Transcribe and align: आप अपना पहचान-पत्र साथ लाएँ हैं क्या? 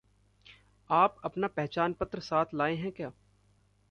आप 0.89 1.17
अपना 1.23 1.47
पहचान-पत्र 1.47 2.19
साथ 2.19 2.45
लाएँ 2.53 2.75
हैं 2.75 2.91
क्या? 2.91 3.11